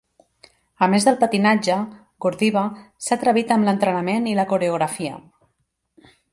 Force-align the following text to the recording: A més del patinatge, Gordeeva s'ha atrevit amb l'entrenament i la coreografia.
A 0.85 0.87
més 0.93 1.05
del 1.07 1.19
patinatge, 1.23 1.75
Gordeeva 2.25 2.65
s'ha 3.09 3.19
atrevit 3.21 3.55
amb 3.59 3.71
l'entrenament 3.71 4.29
i 4.33 4.37
la 4.41 4.49
coreografia. 4.55 5.25